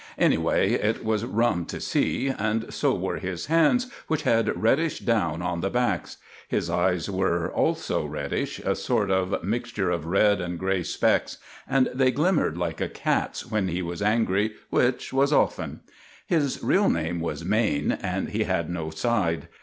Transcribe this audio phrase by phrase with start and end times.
[0.17, 5.43] Anyway, it was rum to see; and so were his hands, which had reddish down
[5.43, 6.17] on the backs.
[6.47, 11.37] His eyes were, also reddish a sort of mixture of red and gray specks,
[11.69, 15.81] and they glimmered like a cat's when he was angry, which was often.
[16.25, 19.49] His real name was Maine, and he had no side.